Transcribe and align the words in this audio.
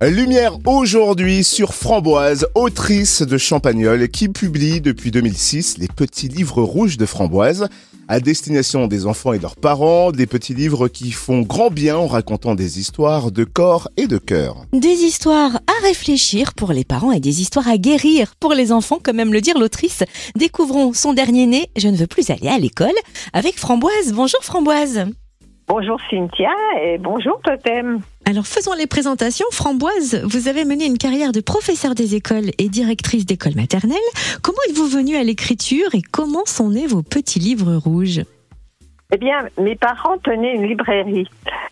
Lumière 0.00 0.58
aujourd'hui 0.64 1.42
sur 1.42 1.74
Framboise, 1.74 2.46
autrice 2.54 3.22
de 3.22 3.36
Champagnol, 3.36 4.08
qui 4.08 4.28
publie 4.28 4.80
depuis 4.80 5.10
2006 5.10 5.78
les 5.78 5.88
petits 5.88 6.28
livres 6.28 6.62
rouges 6.62 6.96
de 6.96 7.04
Framboise 7.04 7.68
à 8.06 8.20
destination 8.20 8.86
des 8.86 9.06
enfants 9.06 9.32
et 9.32 9.40
leurs 9.40 9.56
parents, 9.56 10.12
des 10.12 10.26
petits 10.26 10.54
livres 10.54 10.86
qui 10.86 11.10
font 11.10 11.40
grand 11.40 11.70
bien 11.70 11.96
en 11.96 12.06
racontant 12.06 12.54
des 12.54 12.78
histoires 12.78 13.32
de 13.32 13.42
corps 13.42 13.88
et 13.96 14.06
de 14.06 14.18
cœur. 14.18 14.66
Des 14.72 14.88
histoires 14.88 15.56
à 15.66 15.86
réfléchir 15.86 16.54
pour 16.54 16.72
les 16.72 16.84
parents 16.84 17.10
et 17.10 17.20
des 17.20 17.40
histoires 17.40 17.68
à 17.68 17.76
guérir 17.76 18.34
pour 18.38 18.54
les 18.54 18.70
enfants, 18.70 19.00
comme 19.02 19.18
aime 19.18 19.32
le 19.32 19.40
dire 19.40 19.58
l'autrice. 19.58 20.04
Découvrons 20.36 20.92
son 20.94 21.12
dernier 21.12 21.46
né, 21.46 21.66
Je 21.76 21.88
ne 21.88 21.96
veux 21.96 22.06
plus 22.06 22.30
aller 22.30 22.48
à 22.48 22.58
l'école, 22.58 22.94
avec 23.32 23.58
Framboise. 23.58 24.12
Bonjour 24.12 24.44
Framboise. 24.44 25.06
Bonjour 25.68 25.98
Cynthia 26.08 26.48
et 26.82 26.96
bonjour 26.96 27.38
Totem. 27.42 28.00
Alors 28.24 28.46
faisons 28.46 28.72
les 28.72 28.86
présentations. 28.86 29.44
Framboise, 29.52 30.24
vous 30.24 30.48
avez 30.48 30.64
mené 30.64 30.86
une 30.86 30.96
carrière 30.96 31.30
de 31.30 31.42
professeur 31.42 31.94
des 31.94 32.14
écoles 32.14 32.50
et 32.56 32.70
directrice 32.70 33.26
d'école 33.26 33.54
maternelle. 33.54 33.98
Comment 34.42 34.56
êtes-vous 34.70 34.88
venue 34.88 35.16
à 35.16 35.22
l'écriture 35.22 35.94
et 35.94 36.00
comment 36.00 36.46
sont 36.46 36.70
nés 36.70 36.86
vos 36.86 37.02
petits 37.02 37.38
livres 37.38 37.76
rouges? 37.76 38.22
Eh 39.12 39.18
bien, 39.18 39.46
mes 39.60 39.76
parents 39.76 40.16
tenaient 40.16 40.54
une 40.54 40.66
librairie. 40.66 41.28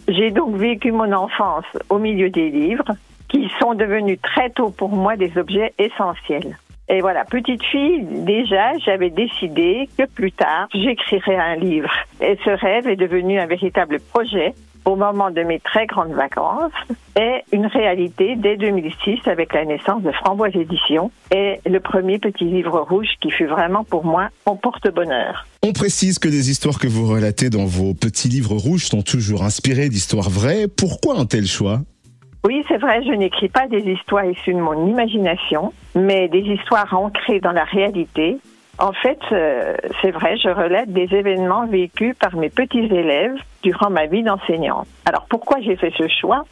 J'ai 0.09 0.31
donc 0.31 0.57
vécu 0.57 0.93
mon 0.93 1.11
enfance 1.13 1.65
au 1.89 1.99
milieu 1.99 2.29
des 2.29 2.51
livres 2.51 2.97
qui 3.29 3.49
sont 3.59 3.73
devenus 3.73 4.19
très 4.23 4.51
tôt 4.51 4.69
pour 4.69 4.91
moi 4.91 5.17
des 5.17 5.33
objets 5.39 5.73
essentiels. 5.79 6.59
Et 6.89 7.01
voilà, 7.01 7.25
petite 7.25 7.65
fille, 7.65 8.05
déjà, 8.05 8.79
j'avais 8.79 9.11
décidé 9.11 9.89
que 9.99 10.05
plus 10.05 10.33
tard, 10.33 10.69
j'écrirais 10.73 11.37
un 11.37 11.57
livre. 11.57 11.91
Et 12.21 12.39
ce 12.45 12.51
rêve 12.51 12.87
est 12.87 12.97
devenu 12.97 13.41
un 13.41 13.47
véritable 13.47 13.99
projet 14.01 14.55
au 14.85 14.95
moment 14.95 15.31
de 15.33 15.43
mes 15.43 15.59
très 15.59 15.87
grandes 15.87 16.13
vacances 16.13 16.73
et 17.19 17.43
une 17.53 17.67
réalité 17.67 18.37
dès 18.37 18.57
2006 18.57 19.19
avec 19.27 19.53
la 19.53 19.65
naissance 19.65 20.03
de 20.03 20.13
Framboise 20.13 20.55
Édition 20.55 21.11
et 21.35 21.61
le 21.67 21.81
premier 21.81 22.19
petit 22.19 22.45
livre 22.45 22.81
rouge 22.89 23.09
qui 23.21 23.33
fut 23.33 23.47
vraiment 23.47 23.83
pour 23.83 24.05
moi 24.05 24.29
mon 24.47 24.55
porte-bonheur. 24.57 25.45
On 25.65 25.73
précise 25.73 26.21
que 26.21 26.29
les 26.29 26.51
histoires 26.51 26.79
que 26.79 26.87
vous 26.87 27.09
relatez 27.09 27.51
dans 27.51 27.65
vos 27.65 27.95
petits 27.95 28.29
livres 28.29 28.55
rouges 28.55 28.87
sont 28.87 29.03
toujours 29.03 29.43
inspirées 29.43 29.89
d'histoires 29.89 30.31
vraies. 30.31 30.69
Pourquoi 30.69 31.19
un 31.19 31.27
tel 31.27 31.47
choix? 31.47 31.81
Oui, 32.47 32.65
c'est 32.69 32.79
vrai, 32.79 33.03
je 33.03 33.11
n'écris 33.11 33.49
pas 33.49 33.67
des 33.67 33.83
histoires 33.91 34.25
issues 34.25 34.55
de 34.55 34.61
mon 34.61 34.87
imagination, 34.87 35.73
mais 35.97 36.29
des 36.29 36.43
histoires 36.43 36.95
ancrées 36.95 37.41
dans 37.41 37.51
la 37.51 37.65
réalité. 37.65 38.39
En 38.79 38.93
fait, 38.93 39.19
euh, 39.33 39.75
c'est 40.01 40.13
vrai, 40.13 40.37
je 40.37 40.49
relate 40.49 40.89
des 40.91 41.13
événements 41.13 41.67
vécus 41.67 42.15
par 42.15 42.37
mes 42.37 42.49
petits 42.49 42.85
élèves 42.85 43.35
durant 43.65 43.91
ma 43.91 44.07
vie 44.07 44.23
d'enseignante. 44.23 44.87
Alors 45.07 45.27
pourquoi 45.29 45.61
j'ai 45.61 45.75
fait 45.75 45.93
ce 45.99 46.07
choix? 46.07 46.45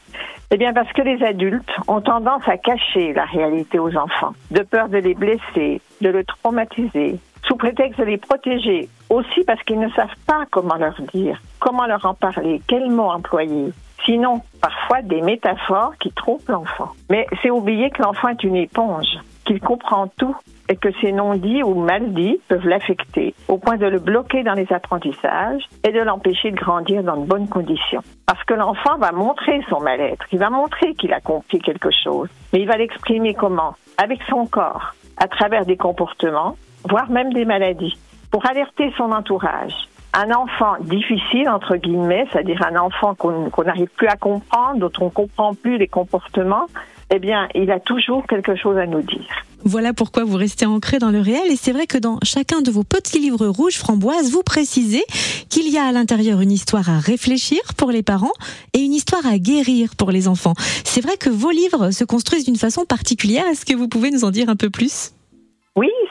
Eh 0.50 0.56
bien 0.56 0.72
parce 0.72 0.92
que 0.92 1.02
les 1.02 1.22
adultes 1.22 1.70
ont 1.86 2.00
tendance 2.00 2.42
à 2.48 2.56
cacher 2.56 3.12
la 3.12 3.26
réalité 3.26 3.78
aux 3.78 3.96
enfants, 3.96 4.32
de 4.50 4.62
peur 4.62 4.88
de 4.88 4.98
les 4.98 5.14
blesser, 5.14 5.80
de 6.00 6.08
le 6.08 6.24
traumatiser, 6.24 7.20
sous 7.46 7.56
prétexte 7.56 8.00
de 8.00 8.04
les 8.04 8.18
protéger, 8.18 8.88
aussi 9.10 9.44
parce 9.46 9.62
qu'ils 9.62 9.78
ne 9.78 9.90
savent 9.90 10.16
pas 10.26 10.44
comment 10.50 10.76
leur 10.76 11.00
dire, 11.12 11.40
comment 11.60 11.86
leur 11.86 12.04
en 12.04 12.14
parler, 12.14 12.60
quels 12.66 12.90
mots 12.90 13.12
employer. 13.12 13.72
Sinon, 14.04 14.42
parfois 14.60 15.02
des 15.02 15.22
métaphores 15.22 15.96
qui 15.98 16.10
trompent 16.12 16.48
l'enfant. 16.48 16.90
Mais 17.10 17.26
c'est 17.42 17.50
oublier 17.50 17.90
que 17.90 18.02
l'enfant 18.02 18.28
est 18.28 18.44
une 18.44 18.56
éponge, 18.56 19.06
qu'il 19.46 19.60
comprend 19.60 20.08
tout 20.18 20.36
et 20.68 20.76
que 20.76 20.88
ses 21.00 21.12
non-dits 21.12 21.62
ou 21.62 21.74
mal-dits 21.74 22.40
peuvent 22.48 22.66
l'affecter 22.66 23.34
au 23.48 23.58
point 23.58 23.76
de 23.76 23.86
le 23.86 23.98
bloquer 23.98 24.42
dans 24.42 24.54
les 24.54 24.70
apprentissages 24.72 25.62
et 25.86 25.92
de 25.92 26.00
l'empêcher 26.00 26.50
de 26.50 26.56
grandir 26.56 27.02
dans 27.02 27.16
de 27.16 27.26
bonnes 27.26 27.48
conditions. 27.48 28.02
Parce 28.26 28.42
que 28.44 28.54
l'enfant 28.54 28.96
va 28.98 29.12
montrer 29.12 29.60
son 29.68 29.80
mal-être, 29.80 30.24
il 30.32 30.38
va 30.38 30.50
montrer 30.50 30.94
qu'il 30.94 31.12
a 31.12 31.20
compris 31.20 31.58
quelque 31.58 31.90
chose, 31.90 32.28
mais 32.52 32.60
il 32.60 32.66
va 32.66 32.76
l'exprimer 32.76 33.34
comment? 33.34 33.74
Avec 34.02 34.20
son 34.28 34.46
corps, 34.46 34.94
à 35.16 35.28
travers 35.28 35.66
des 35.66 35.76
comportements, 35.76 36.56
voire 36.88 37.10
même 37.10 37.32
des 37.32 37.44
maladies, 37.44 37.96
pour 38.30 38.46
alerter 38.46 38.92
son 38.96 39.12
entourage 39.12 39.74
un 40.14 40.30
enfant 40.30 40.76
difficile, 40.80 41.48
entre 41.48 41.76
guillemets, 41.76 42.26
c'est-à-dire 42.32 42.62
un 42.64 42.76
enfant 42.76 43.14
qu'on 43.14 43.64
n'arrive 43.64 43.88
plus 43.96 44.06
à 44.06 44.16
comprendre, 44.16 44.78
dont 44.78 44.92
on 45.00 45.06
ne 45.06 45.10
comprend 45.10 45.54
plus 45.54 45.76
les 45.76 45.88
comportements, 45.88 46.66
eh 47.10 47.18
bien, 47.18 47.48
il 47.54 47.70
a 47.70 47.80
toujours 47.80 48.26
quelque 48.26 48.54
chose 48.54 48.78
à 48.78 48.86
nous 48.86 49.02
dire. 49.02 49.44
Voilà 49.66 49.94
pourquoi 49.94 50.24
vous 50.24 50.36
restez 50.36 50.66
ancré 50.66 50.98
dans 50.98 51.10
le 51.10 51.20
réel. 51.20 51.50
Et 51.50 51.56
c'est 51.56 51.72
vrai 51.72 51.86
que 51.86 51.96
dans 51.96 52.18
chacun 52.22 52.60
de 52.60 52.70
vos 52.70 52.84
petits 52.84 53.18
livres 53.18 53.46
rouges 53.46 53.78
framboises, 53.78 54.30
vous 54.30 54.42
précisez 54.42 55.02
qu'il 55.48 55.70
y 55.70 55.78
a 55.78 55.84
à 55.84 55.92
l'intérieur 55.92 56.42
une 56.42 56.52
histoire 56.52 56.90
à 56.90 56.98
réfléchir 56.98 57.60
pour 57.76 57.90
les 57.90 58.02
parents 58.02 58.32
et 58.74 58.80
une 58.80 58.92
histoire 58.92 59.26
à 59.26 59.38
guérir 59.38 59.96
pour 59.96 60.10
les 60.10 60.28
enfants. 60.28 60.52
C'est 60.84 61.00
vrai 61.00 61.16
que 61.16 61.30
vos 61.30 61.50
livres 61.50 61.92
se 61.92 62.04
construisent 62.04 62.44
d'une 62.44 62.56
façon 62.56 62.84
particulière. 62.84 63.46
Est-ce 63.46 63.64
que 63.64 63.74
vous 63.74 63.88
pouvez 63.88 64.10
nous 64.10 64.24
en 64.24 64.30
dire 64.30 64.50
un 64.50 64.56
peu 64.56 64.68
plus? 64.68 65.13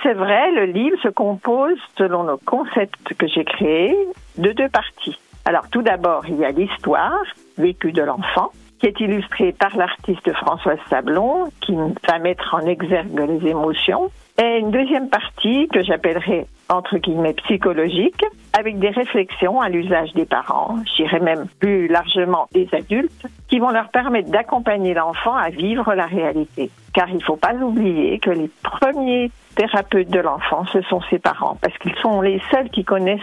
C'est 0.03 0.13
vrai, 0.13 0.51
le 0.51 0.65
livre 0.65 0.97
se 1.01 1.07
compose, 1.07 1.77
selon 1.97 2.23
nos 2.23 2.37
concepts 2.37 3.13
que 3.17 3.25
j'ai 3.25 3.45
créés, 3.45 3.97
de 4.37 4.51
deux 4.51 4.69
parties. 4.69 5.17
Alors 5.45 5.69
tout 5.69 5.81
d'abord, 5.81 6.25
il 6.27 6.35
y 6.35 6.45
a 6.45 6.51
l'histoire 6.51 7.23
vécue 7.57 7.93
de 7.93 8.01
l'enfant, 8.01 8.51
qui 8.79 8.87
est 8.87 8.99
illustrée 8.99 9.53
par 9.53 9.75
l'artiste 9.77 10.31
Françoise 10.33 10.79
Sablon, 10.89 11.49
qui 11.61 11.73
va 12.07 12.19
mettre 12.19 12.53
en 12.53 12.59
exergue 12.59 13.17
les 13.17 13.49
émotions, 13.49 14.11
et 14.41 14.57
une 14.57 14.71
deuxième 14.71 15.09
partie 15.09 15.67
que 15.69 15.81
j'appellerai 15.81 16.47
entre 16.73 16.97
guillemets 16.97 17.33
psychologique, 17.33 18.23
avec 18.57 18.79
des 18.79 18.89
réflexions 18.89 19.61
à 19.61 19.69
l'usage 19.69 20.13
des 20.13 20.25
parents, 20.25 20.77
j'irais 20.95 21.19
même 21.19 21.47
plus 21.59 21.87
largement 21.87 22.47
des 22.53 22.67
adultes, 22.73 23.25
qui 23.47 23.59
vont 23.59 23.71
leur 23.71 23.89
permettre 23.89 24.29
d'accompagner 24.29 24.93
l'enfant 24.93 25.35
à 25.35 25.49
vivre 25.49 25.93
la 25.93 26.05
réalité. 26.05 26.69
Car 26.93 27.09
il 27.09 27.17
ne 27.17 27.23
faut 27.23 27.35
pas 27.35 27.53
oublier 27.55 28.19
que 28.19 28.29
les 28.29 28.49
premiers 28.63 29.31
thérapeutes 29.55 30.09
de 30.09 30.19
l'enfant, 30.19 30.65
ce 30.71 30.81
sont 30.83 31.01
ses 31.09 31.19
parents, 31.19 31.57
parce 31.61 31.77
qu'ils 31.79 31.95
sont 31.95 32.21
les 32.21 32.41
seuls 32.51 32.69
qui 32.69 32.83
connaissent 32.83 33.21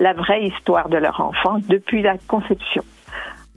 la 0.00 0.12
vraie 0.12 0.44
histoire 0.44 0.88
de 0.88 0.96
leur 0.96 1.20
enfant 1.20 1.58
depuis 1.68 2.02
la 2.02 2.16
conception. 2.26 2.82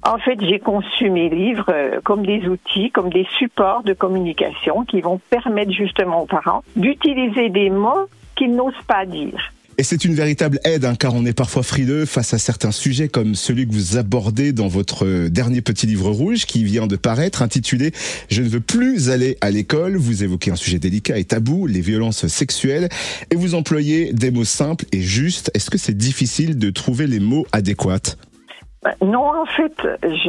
En 0.03 0.19
fait, 0.19 0.39
j'ai 0.39 0.59
conçu 0.59 1.09
mes 1.09 1.29
livres 1.29 1.66
euh, 1.69 2.00
comme 2.03 2.23
des 2.23 2.47
outils, 2.47 2.91
comme 2.91 3.09
des 3.09 3.25
supports 3.39 3.81
de 3.81 3.94
communication 3.94 4.85
qui 4.85 5.01
vont 5.01 5.19
permettre 5.31 5.72
justement 5.72 6.22
aux 6.22 6.27
parents 6.27 6.62
d'utiliser 6.75 7.50
des 7.50 7.72
mots 7.72 8.07
qu'ils 8.35 8.56
n'osent 8.56 8.73
pas 8.88 9.06
dire. 9.06 9.51
Et 9.78 9.84
c'est 9.84 10.06
une 10.06 10.13
véritable 10.13 10.59
aide, 10.63 10.85
hein, 10.85 10.96
car 10.97 11.13
on 11.16 11.25
est 11.25 11.38
parfois 11.38 11.62
frileux 11.62 12.06
face 12.06 12.34
à 12.34 12.38
certains 12.38 12.72
sujets 12.72 13.09
comme 13.09 13.35
celui 13.35 13.68
que 13.68 13.73
vous 13.73 13.97
abordez 13.97 14.53
dans 14.53 14.69
votre 14.69 15.28
dernier 15.28 15.62
petit 15.62 15.85
livre 15.85 16.12
rouge 16.12 16.45
qui 16.45 16.63
vient 16.63 16.88
de 16.88 16.95
paraître, 16.95 17.41
intitulé 17.41 17.91
Je 18.29 18.41
ne 18.41 18.47
veux 18.47 18.62
plus 18.62 19.09
aller 19.09 19.38
à 19.41 19.51
l'école. 19.51 19.97
Vous 19.97 20.24
évoquez 20.24 20.51
un 20.51 20.56
sujet 20.56 20.79
délicat 20.79 21.18
et 21.18 21.25
tabou, 21.25 21.68
les 21.68 21.81
violences 21.81 22.28
sexuelles, 22.28 22.88
et 23.31 23.35
vous 23.35 23.53
employez 23.53 24.13
des 24.13 24.31
mots 24.31 24.45
simples 24.45 24.85
et 24.94 25.01
justes. 25.01 25.51
Est-ce 25.53 25.69
que 25.69 25.78
c'est 25.78 25.97
difficile 25.97 26.57
de 26.57 26.69
trouver 26.69 27.06
les 27.06 27.19
mots 27.19 27.45
adéquats? 27.51 28.16
Non, 29.01 29.31
en 29.41 29.45
fait, 29.45 29.75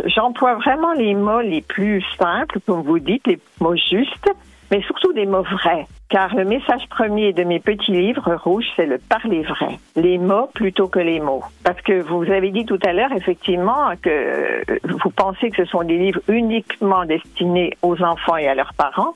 j'emploie 0.06 0.54
vraiment 0.54 0.92
les 0.94 1.14
mots 1.14 1.42
les 1.42 1.60
plus 1.60 2.02
simples, 2.18 2.58
comme 2.66 2.82
vous 2.82 2.98
dites, 2.98 3.26
les 3.26 3.38
mots 3.60 3.76
justes, 3.76 4.28
mais 4.70 4.82
surtout 4.82 5.12
des 5.12 5.26
mots 5.26 5.42
vrais. 5.42 5.86
Car 6.08 6.36
le 6.36 6.44
message 6.44 6.86
premier 6.88 7.32
de 7.32 7.42
mes 7.42 7.58
petits 7.58 7.90
livres 7.90 8.36
rouges, 8.36 8.66
c'est 8.76 8.86
le 8.86 8.98
parler 8.98 9.42
vrai. 9.42 9.78
Les 9.96 10.18
mots 10.18 10.48
plutôt 10.54 10.86
que 10.86 11.00
les 11.00 11.18
mots. 11.18 11.42
Parce 11.64 11.80
que 11.80 12.00
vous 12.00 12.30
avez 12.30 12.50
dit 12.50 12.64
tout 12.64 12.78
à 12.86 12.92
l'heure, 12.92 13.10
effectivement, 13.12 13.90
que 14.00 14.62
vous 14.88 15.10
pensez 15.10 15.50
que 15.50 15.64
ce 15.64 15.70
sont 15.70 15.82
des 15.82 15.98
livres 15.98 16.20
uniquement 16.28 17.04
destinés 17.04 17.72
aux 17.82 18.00
enfants 18.02 18.36
et 18.36 18.46
à 18.46 18.54
leurs 18.54 18.72
parents. 18.74 19.14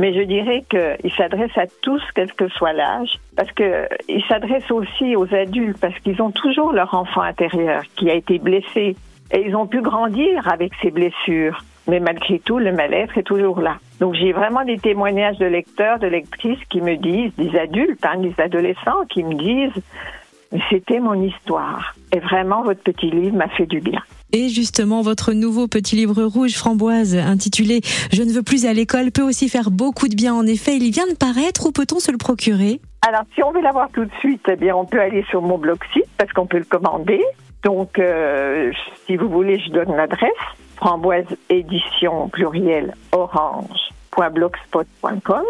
Mais 0.00 0.12
je 0.14 0.22
dirais 0.22 0.64
qu'ils 0.68 1.12
s'adressent 1.12 1.58
à 1.58 1.66
tous, 1.82 2.02
quel 2.14 2.32
que 2.32 2.48
soit 2.48 2.72
l'âge. 2.72 3.20
Parce 3.36 3.52
qu'ils 3.52 4.24
s'adressent 4.28 4.70
aussi 4.72 5.14
aux 5.14 5.32
adultes, 5.32 5.80
parce 5.80 5.98
qu'ils 6.00 6.20
ont 6.20 6.32
toujours 6.32 6.72
leur 6.72 6.92
enfant 6.94 7.22
intérieur 7.22 7.82
qui 7.96 8.10
a 8.10 8.14
été 8.14 8.38
blessé. 8.40 8.96
Et 9.30 9.46
ils 9.46 9.54
ont 9.54 9.66
pu 9.66 9.80
grandir 9.80 10.48
avec 10.48 10.72
ces 10.82 10.90
blessures. 10.90 11.58
Mais 11.88 12.00
malgré 12.00 12.38
tout, 12.38 12.58
le 12.58 12.72
mal-être 12.72 13.16
est 13.18 13.22
toujours 13.22 13.60
là. 13.60 13.76
Donc 14.02 14.16
j'ai 14.16 14.32
vraiment 14.32 14.64
des 14.64 14.78
témoignages 14.78 15.38
de 15.38 15.46
lecteurs, 15.46 16.00
de 16.00 16.08
lectrices 16.08 16.58
qui 16.70 16.80
me 16.80 16.96
disent, 16.96 17.30
des 17.38 17.56
adultes, 17.56 18.04
hein, 18.04 18.18
des 18.18 18.34
adolescents 18.36 19.04
qui 19.08 19.22
me 19.22 19.34
disent, 19.34 19.80
c'était 20.70 20.98
mon 20.98 21.14
histoire. 21.22 21.94
Et 22.12 22.18
vraiment, 22.18 22.64
votre 22.64 22.82
petit 22.82 23.12
livre 23.12 23.36
m'a 23.36 23.46
fait 23.50 23.66
du 23.66 23.78
bien. 23.78 24.00
Et 24.32 24.48
justement, 24.48 25.02
votre 25.02 25.32
nouveau 25.32 25.68
petit 25.68 25.94
livre 25.94 26.24
rouge 26.24 26.54
framboise 26.54 27.14
intitulé 27.14 27.80
Je 28.12 28.24
ne 28.24 28.32
veux 28.32 28.42
plus 28.42 28.66
à 28.66 28.72
l'école 28.72 29.12
peut 29.12 29.22
aussi 29.22 29.48
faire 29.48 29.70
beaucoup 29.70 30.08
de 30.08 30.16
bien. 30.16 30.34
En 30.34 30.48
effet, 30.48 30.78
il 30.78 30.90
vient 30.90 31.06
de 31.06 31.14
paraître. 31.14 31.64
Où 31.64 31.70
peut-on 31.70 32.00
se 32.00 32.10
le 32.10 32.18
procurer? 32.18 32.80
Alors, 33.06 33.22
si 33.36 33.42
on 33.44 33.52
veut 33.52 33.62
l'avoir 33.62 33.88
tout 33.92 34.04
de 34.04 34.14
suite, 34.18 34.42
eh 34.50 34.56
bien, 34.56 34.74
on 34.74 34.84
peut 34.84 35.00
aller 35.00 35.24
sur 35.30 35.42
mon 35.42 35.58
blog 35.58 35.78
site 35.92 36.08
parce 36.18 36.32
qu'on 36.32 36.46
peut 36.46 36.58
le 36.58 36.64
commander. 36.64 37.22
Donc, 37.62 38.00
euh, 38.00 38.72
si 39.06 39.14
vous 39.14 39.28
voulez, 39.28 39.60
je 39.60 39.70
donne 39.70 39.94
l'adresse 39.94 40.32
framboise 40.82 41.26
édition 41.48 42.28
pluriel 42.28 42.94
orange.blogspot.com 44.16 45.44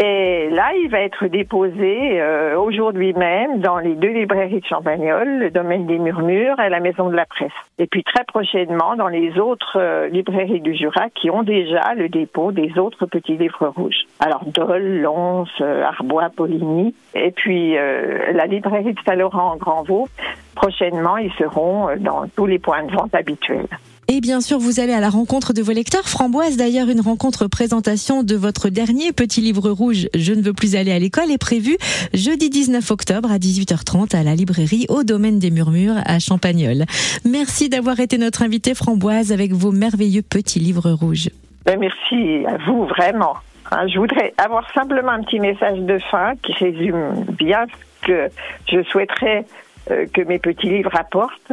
Et 0.00 0.50
là, 0.50 0.72
il 0.74 0.88
va 0.90 1.00
être 1.00 1.26
déposé 1.26 2.20
euh, 2.20 2.58
aujourd'hui 2.58 3.12
même 3.12 3.60
dans 3.60 3.78
les 3.78 3.94
deux 3.94 4.08
librairies 4.08 4.60
de 4.60 4.66
Champagnol, 4.66 5.38
le 5.38 5.50
domaine 5.50 5.86
des 5.86 5.98
Murmures 5.98 6.58
et 6.60 6.68
la 6.68 6.80
Maison 6.80 7.08
de 7.08 7.14
la 7.14 7.26
Presse. 7.26 7.52
Et 7.78 7.86
puis 7.86 8.02
très 8.02 8.24
prochainement 8.24 8.96
dans 8.96 9.08
les 9.08 9.38
autres 9.38 9.78
euh, 9.78 10.08
librairies 10.08 10.60
du 10.60 10.74
Jura 10.74 11.10
qui 11.10 11.30
ont 11.30 11.42
déjà 11.42 11.94
le 11.94 12.08
dépôt 12.08 12.50
des 12.50 12.76
autres 12.78 13.06
petits 13.06 13.36
livres 13.36 13.68
rouges. 13.68 14.06
Alors 14.20 14.44
Dole, 14.46 15.00
Lons, 15.00 15.46
euh, 15.60 15.84
Arbois, 15.84 16.30
Poligny. 16.34 16.94
Et 17.14 17.30
puis 17.30 17.74
la 17.74 18.46
librairie 18.46 18.92
de 18.94 19.00
Saint-Laurent 19.06 19.52
en 19.52 19.56
Grand-Vaux. 19.56 20.08
Prochainement, 20.54 21.16
ils 21.16 21.32
seront 21.38 21.88
dans 21.98 22.26
tous 22.36 22.46
les 22.46 22.58
points 22.58 22.84
de 22.84 22.92
vente 22.92 23.14
habituels. 23.14 23.66
Et 24.06 24.20
bien 24.20 24.40
sûr, 24.40 24.58
vous 24.58 24.80
allez 24.80 24.92
à 24.92 25.00
la 25.00 25.08
rencontre 25.08 25.54
de 25.54 25.62
vos 25.62 25.72
lecteurs. 25.72 26.08
Framboise, 26.08 26.56
d'ailleurs, 26.56 26.88
une 26.90 27.00
rencontre 27.00 27.46
présentation 27.46 28.22
de 28.22 28.36
votre 28.36 28.68
dernier 28.68 29.12
petit 29.12 29.40
livre 29.40 29.70
rouge, 29.70 30.08
Je 30.14 30.34
ne 30.34 30.42
veux 30.42 30.52
plus 30.52 30.76
aller 30.76 30.92
à 30.92 30.98
l'école, 30.98 31.30
est 31.30 31.38
prévue 31.38 31.78
jeudi 32.12 32.50
19 32.50 32.90
octobre 32.90 33.32
à 33.32 33.38
18h30 33.38 34.14
à 34.14 34.22
la 34.22 34.34
librairie 34.34 34.84
au 34.90 35.04
domaine 35.04 35.38
des 35.38 35.50
Murmures 35.50 35.96
à 36.04 36.18
Champagnol. 36.18 36.84
Merci 37.24 37.70
d'avoir 37.70 37.98
été 37.98 38.18
notre 38.18 38.42
invité 38.42 38.74
Framboise 38.74 39.32
avec 39.32 39.52
vos 39.52 39.72
merveilleux 39.72 40.22
petits 40.22 40.60
livres 40.60 40.90
rouges. 40.90 41.30
Ben, 41.64 41.78
merci 41.80 42.44
à 42.46 42.58
vous, 42.66 42.84
vraiment. 42.84 43.36
Hein, 43.70 43.88
je 43.88 43.98
voudrais 43.98 44.34
avoir 44.36 44.70
simplement 44.74 45.12
un 45.12 45.22
petit 45.22 45.40
message 45.40 45.78
de 45.78 45.98
fin 46.10 46.34
qui 46.42 46.52
résume 46.52 47.24
bien 47.38 47.64
ce 48.02 48.06
que 48.06 48.28
je 48.70 48.82
souhaiterais 48.82 49.38
euh, 49.38 49.73
que 49.86 50.22
mes 50.22 50.38
petits 50.38 50.68
livres 50.68 50.94
apportent 50.94 51.52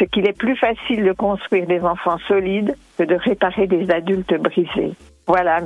c'est 0.00 0.06
qu'il 0.06 0.26
est 0.26 0.36
plus 0.36 0.56
facile 0.56 1.04
de 1.04 1.12
construire 1.12 1.66
des 1.66 1.80
enfants 1.82 2.18
solides 2.26 2.74
que 2.96 3.04
de 3.04 3.16
réparer 3.16 3.66
des 3.66 3.90
adultes 3.90 4.34
brisés. 4.34 4.94
Voilà. 5.26 5.60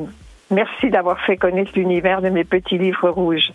Merci 0.50 0.90
d'avoir 0.90 1.20
fait 1.20 1.36
connaître 1.36 1.70
l'univers 1.76 2.20
de 2.20 2.28
mes 2.28 2.44
petits 2.44 2.76
livres 2.76 3.08
rouges. 3.08 3.52